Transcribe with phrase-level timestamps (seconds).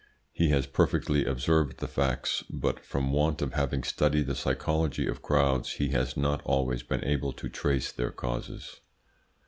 [0.31, 5.21] He has perfectly observed the facts, but from want of having studied the psychology of
[5.21, 8.79] crowds he has not always been able to trace their causes.